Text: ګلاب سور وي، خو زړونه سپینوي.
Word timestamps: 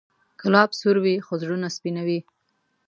ګلاب 0.41 0.69
سور 0.79 0.97
وي، 1.03 1.15
خو 1.25 1.33
زړونه 1.41 1.67
سپینوي. 1.75 2.19